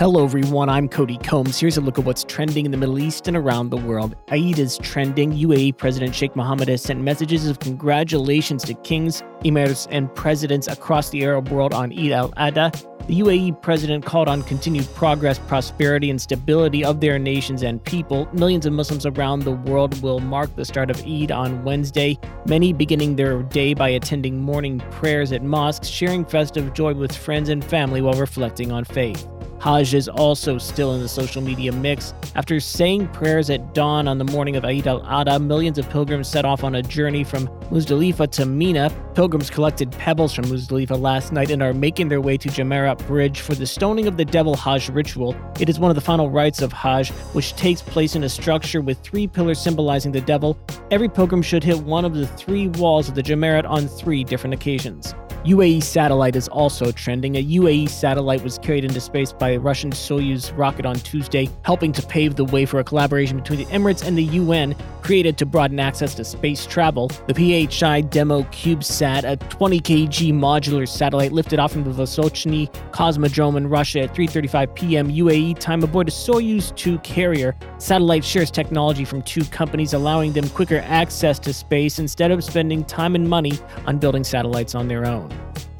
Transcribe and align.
Hello, 0.00 0.24
everyone. 0.24 0.70
I'm 0.70 0.88
Cody 0.88 1.18
Combs. 1.18 1.60
Here's 1.60 1.76
a 1.76 1.82
look 1.82 1.98
at 1.98 2.06
what's 2.06 2.24
trending 2.24 2.64
in 2.64 2.70
the 2.70 2.78
Middle 2.78 2.98
East 2.98 3.28
and 3.28 3.36
around 3.36 3.68
the 3.68 3.76
world. 3.76 4.16
Eid 4.30 4.58
is 4.58 4.78
trending. 4.78 5.30
UAE 5.30 5.76
President 5.76 6.14
Sheikh 6.14 6.34
Mohammed 6.34 6.68
has 6.68 6.80
sent 6.80 7.02
messages 7.02 7.46
of 7.46 7.58
congratulations 7.58 8.64
to 8.64 8.72
kings, 8.72 9.22
emirs, 9.44 9.86
and 9.90 10.08
presidents 10.14 10.68
across 10.68 11.10
the 11.10 11.22
Arab 11.22 11.50
world 11.50 11.74
on 11.74 11.92
Eid 11.92 12.12
al 12.12 12.30
Adha. 12.30 12.72
The 13.08 13.20
UAE 13.20 13.60
president 13.60 14.06
called 14.06 14.26
on 14.26 14.42
continued 14.44 14.88
progress, 14.94 15.38
prosperity, 15.38 16.08
and 16.08 16.18
stability 16.18 16.82
of 16.82 17.02
their 17.02 17.18
nations 17.18 17.62
and 17.62 17.84
people. 17.84 18.26
Millions 18.32 18.64
of 18.64 18.72
Muslims 18.72 19.04
around 19.04 19.40
the 19.40 19.52
world 19.52 20.00
will 20.00 20.20
mark 20.20 20.56
the 20.56 20.64
start 20.64 20.90
of 20.90 20.98
Eid 21.06 21.30
on 21.30 21.62
Wednesday, 21.62 22.18
many 22.46 22.72
beginning 22.72 23.16
their 23.16 23.42
day 23.42 23.74
by 23.74 23.90
attending 23.90 24.40
morning 24.40 24.80
prayers 24.92 25.30
at 25.30 25.42
mosques, 25.42 25.88
sharing 25.88 26.24
festive 26.24 26.72
joy 26.72 26.94
with 26.94 27.14
friends 27.14 27.50
and 27.50 27.62
family 27.62 28.00
while 28.00 28.18
reflecting 28.18 28.72
on 28.72 28.82
faith. 28.84 29.28
Hajj 29.60 29.94
is 29.94 30.08
also 30.08 30.56
still 30.56 30.94
in 30.94 31.02
the 31.02 31.08
social 31.08 31.42
media 31.42 31.70
mix. 31.70 32.14
After 32.34 32.58
saying 32.60 33.08
prayers 33.08 33.50
at 33.50 33.74
dawn 33.74 34.08
on 34.08 34.16
the 34.16 34.24
morning 34.24 34.56
of 34.56 34.64
Eid 34.64 34.86
al 34.86 35.02
Adha, 35.02 35.44
millions 35.44 35.78
of 35.78 35.88
pilgrims 35.90 36.28
set 36.28 36.46
off 36.46 36.64
on 36.64 36.74
a 36.76 36.82
journey 36.82 37.24
from 37.24 37.46
Muzdalifa 37.70 38.30
to 38.32 38.46
Mina. 38.46 38.90
Pilgrims 39.14 39.50
collected 39.50 39.92
pebbles 39.92 40.32
from 40.32 40.44
Muzdalifa 40.46 40.98
last 40.98 41.32
night 41.32 41.50
and 41.50 41.62
are 41.62 41.74
making 41.74 42.08
their 42.08 42.22
way 42.22 42.38
to 42.38 42.48
Jamarat 42.48 43.06
Bridge 43.06 43.40
for 43.40 43.54
the 43.54 43.66
stoning 43.66 44.06
of 44.06 44.16
the 44.16 44.24
Devil 44.24 44.56
Hajj 44.56 44.88
ritual. 44.88 45.36
It 45.60 45.68
is 45.68 45.78
one 45.78 45.90
of 45.90 45.94
the 45.94 46.00
final 46.00 46.30
rites 46.30 46.62
of 46.62 46.72
Hajj, 46.72 47.10
which 47.34 47.54
takes 47.54 47.82
place 47.82 48.16
in 48.16 48.24
a 48.24 48.28
structure 48.30 48.80
with 48.80 48.98
three 49.00 49.26
pillars 49.26 49.60
symbolizing 49.60 50.12
the 50.12 50.22
devil. 50.22 50.58
Every 50.90 51.08
pilgrim 51.08 51.42
should 51.42 51.62
hit 51.62 51.78
one 51.78 52.06
of 52.06 52.14
the 52.14 52.26
three 52.26 52.68
walls 52.68 53.10
of 53.10 53.14
the 53.14 53.22
Jamarat 53.22 53.68
on 53.68 53.88
three 53.88 54.24
different 54.24 54.54
occasions. 54.54 55.14
UAE 55.44 55.82
satellite 55.82 56.36
is 56.36 56.48
also 56.48 56.92
trending. 56.92 57.36
A 57.36 57.42
UAE 57.42 57.88
satellite 57.88 58.44
was 58.44 58.58
carried 58.58 58.84
into 58.84 59.00
space 59.00 59.32
by 59.32 59.50
a 59.50 59.58
Russian 59.58 59.90
Soyuz 59.90 60.54
rocket 60.54 60.84
on 60.84 60.96
Tuesday, 60.96 61.48
helping 61.62 61.92
to 61.92 62.02
pave 62.02 62.36
the 62.36 62.44
way 62.44 62.66
for 62.66 62.78
a 62.78 62.84
collaboration 62.84 63.38
between 63.38 63.58
the 63.60 63.64
Emirates 63.66 64.06
and 64.06 64.18
the 64.18 64.24
UN 64.24 64.74
created 65.10 65.36
to 65.36 65.44
broaden 65.44 65.80
access 65.80 66.14
to 66.14 66.24
space 66.24 66.64
travel. 66.64 67.08
The 67.26 67.34
PHI 67.34 68.02
Demo 68.02 68.42
CubeSat, 68.42 69.28
a 69.28 69.34
20 69.48 69.80
kg 69.80 70.32
modular 70.32 70.86
satellite, 70.86 71.32
lifted 71.32 71.58
off 71.58 71.72
from 71.72 71.82
the 71.82 71.90
Vostochny 71.90 72.72
Cosmodrome 72.92 73.56
in 73.56 73.68
Russia 73.68 74.02
at 74.02 74.14
3:35 74.14 74.72
p.m. 74.76 75.08
UAE 75.08 75.58
time 75.58 75.82
aboard 75.82 76.06
a 76.06 76.12
Soyuz 76.12 76.72
2 76.76 77.00
carrier. 77.00 77.56
Satellite 77.78 78.24
shares 78.24 78.52
technology 78.52 79.04
from 79.04 79.20
two 79.22 79.44
companies, 79.46 79.94
allowing 79.94 80.32
them 80.32 80.48
quicker 80.50 80.78
access 80.86 81.40
to 81.40 81.52
space 81.52 81.98
instead 81.98 82.30
of 82.30 82.44
spending 82.44 82.84
time 82.84 83.16
and 83.16 83.28
money 83.28 83.58
on 83.88 83.98
building 83.98 84.22
satellites 84.22 84.76
on 84.76 84.86
their 84.86 85.06
own. 85.06 85.28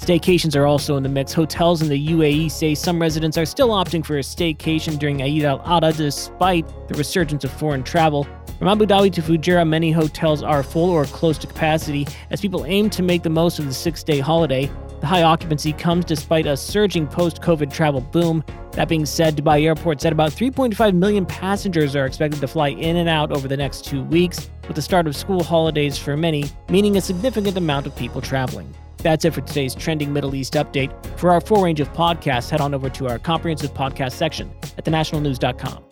Staycations 0.01 0.57
are 0.57 0.67
also 0.67 0.97
in 0.97 1.03
the 1.03 1.09
mix. 1.09 1.33
Hotels 1.33 1.83
in 1.83 1.89
the 1.89 2.09
UAE 2.09 2.51
say 2.51 2.75
some 2.75 2.99
residents 2.99 3.37
are 3.37 3.45
still 3.45 3.69
opting 3.69 4.05
for 4.05 4.17
a 4.17 4.23
staycation 4.23 4.99
during 4.99 5.23
Eid 5.23 5.45
al 5.45 5.61
Adha 5.61 5.95
despite 5.95 6.67
the 6.89 6.95
resurgence 6.95 7.45
of 7.45 7.53
foreign 7.53 7.85
travel. 7.85 8.27
From 8.61 8.69
Abu 8.69 8.85
Dhabi 8.85 9.11
to 9.15 9.23
Fujairah, 9.23 9.67
many 9.67 9.91
hotels 9.91 10.43
are 10.43 10.63
full 10.63 10.91
or 10.91 11.07
close 11.07 11.39
to 11.39 11.47
capacity 11.47 12.07
as 12.29 12.43
people 12.43 12.67
aim 12.67 12.91
to 12.91 13.03
make 13.03 13.23
the 13.23 13.31
most 13.31 13.59
of 13.59 13.65
the 13.65 13.73
six 13.73 14.03
day 14.03 14.19
holiday. 14.19 14.71
The 15.01 15.07
high 15.07 15.23
occupancy 15.23 15.73
comes 15.73 16.05
despite 16.05 16.45
a 16.45 16.59
surging 16.59 17.07
post 17.07 17.41
COVID 17.41 17.73
travel 17.73 18.03
boom. 18.03 18.45
That 18.73 18.87
being 18.87 19.07
said, 19.07 19.35
Dubai 19.35 19.63
Airport 19.63 20.03
said 20.03 20.13
about 20.13 20.33
3.5 20.33 20.93
million 20.93 21.25
passengers 21.25 21.97
are 21.97 22.05
expected 22.05 22.43
to 22.43 22.47
fly 22.47 22.69
in 22.69 22.97
and 22.97 23.09
out 23.09 23.33
over 23.33 23.49
the 23.49 23.57
next 23.57 23.87
two 23.87 24.03
weeks, 24.05 24.51
with 24.67 24.77
the 24.77 24.83
start 24.83 25.07
of 25.07 25.17
school 25.17 25.43
holidays 25.43 25.97
for 25.97 26.15
many, 26.15 26.45
meaning 26.69 26.99
a 26.99 27.01
significant 27.01 27.57
amount 27.57 27.87
of 27.87 27.97
people 27.97 28.21
traveling. 28.21 28.71
That's 28.99 29.25
it 29.25 29.33
for 29.33 29.41
today's 29.41 29.75
trending 29.75 30.13
Middle 30.13 30.35
East 30.35 30.53
update. 30.53 30.93
For 31.19 31.31
our 31.31 31.41
full 31.41 31.63
range 31.63 31.81
of 31.81 31.91
podcasts, 31.95 32.51
head 32.51 32.61
on 32.61 32.75
over 32.75 32.91
to 32.91 33.09
our 33.09 33.19
comprehensive 33.19 33.73
podcast 33.73 34.13
section 34.13 34.53
at 34.77 34.85
thenationalnews.com. 34.85 35.90